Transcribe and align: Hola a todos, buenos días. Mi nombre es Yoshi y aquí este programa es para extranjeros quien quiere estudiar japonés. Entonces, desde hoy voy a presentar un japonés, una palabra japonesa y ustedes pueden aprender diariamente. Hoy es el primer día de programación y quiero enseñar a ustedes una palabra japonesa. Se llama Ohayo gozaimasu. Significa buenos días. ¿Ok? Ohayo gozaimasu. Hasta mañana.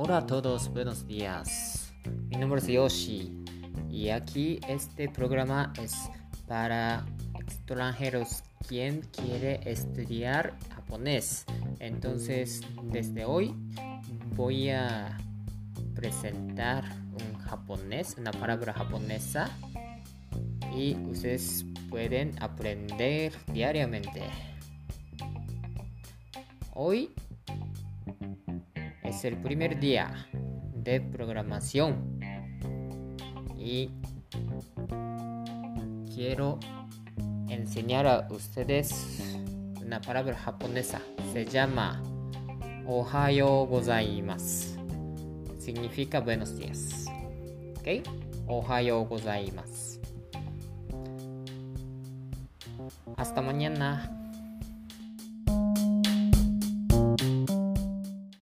Hola 0.00 0.18
a 0.18 0.26
todos, 0.26 0.68
buenos 0.68 1.08
días. 1.08 1.92
Mi 2.28 2.36
nombre 2.36 2.60
es 2.60 2.68
Yoshi 2.68 3.36
y 3.90 4.10
aquí 4.10 4.60
este 4.68 5.08
programa 5.08 5.72
es 5.82 5.92
para 6.46 7.04
extranjeros 7.40 8.44
quien 8.68 9.00
quiere 9.00 9.58
estudiar 9.68 10.56
japonés. 10.72 11.46
Entonces, 11.80 12.60
desde 12.84 13.24
hoy 13.24 13.56
voy 14.36 14.70
a 14.70 15.18
presentar 15.96 16.84
un 17.20 17.36
japonés, 17.40 18.14
una 18.18 18.30
palabra 18.30 18.72
japonesa 18.74 19.50
y 20.76 20.94
ustedes 21.10 21.66
pueden 21.90 22.40
aprender 22.40 23.32
diariamente. 23.52 24.22
Hoy 26.72 27.10
es 29.18 29.24
el 29.24 29.36
primer 29.36 29.80
día 29.80 30.28
de 30.74 31.00
programación 31.00 32.20
y 33.58 33.90
quiero 36.14 36.60
enseñar 37.48 38.06
a 38.06 38.28
ustedes 38.30 39.36
una 39.84 40.00
palabra 40.00 40.36
japonesa. 40.36 41.00
Se 41.32 41.44
llama 41.44 42.00
Ohayo 42.86 43.66
gozaimasu. 43.66 44.78
Significa 45.58 46.20
buenos 46.20 46.56
días. 46.56 47.06
¿Ok? 47.80 48.06
Ohayo 48.46 49.00
gozaimasu. 49.00 50.00
Hasta 53.16 53.42
mañana. 53.42 54.27